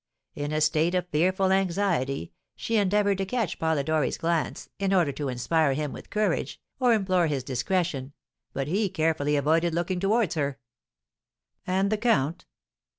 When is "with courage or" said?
5.93-6.91